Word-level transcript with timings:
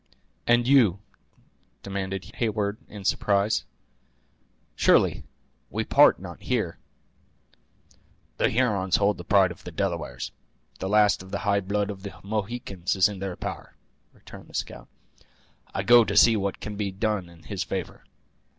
"And 0.47 0.67
you!" 0.67 0.97
demanded 1.83 2.25
Heyward, 2.33 2.79
in 2.87 3.05
surprise; 3.05 3.65
"surely 4.75 5.25
we 5.69 5.83
part 5.85 6.19
not 6.19 6.41
here?" 6.41 6.79
"The 8.37 8.49
Hurons 8.49 8.95
hold 8.95 9.19
the 9.19 9.23
pride 9.23 9.51
of 9.51 9.63
the 9.63 9.71
Delawares; 9.71 10.31
the 10.79 10.89
last 10.89 11.21
of 11.21 11.29
the 11.29 11.37
high 11.45 11.59
blood 11.61 11.91
of 11.91 12.01
the 12.01 12.15
Mohicans 12.23 12.95
is 12.95 13.07
in 13.07 13.19
their 13.19 13.35
power," 13.35 13.75
returned 14.11 14.47
the 14.49 14.55
scout; 14.55 14.87
"I 15.71 15.83
go 15.83 16.03
to 16.03 16.17
see 16.17 16.35
what 16.35 16.59
can 16.59 16.75
be 16.77 16.89
done 16.91 17.29
in 17.29 17.43
his 17.43 17.63
favor. 17.63 18.03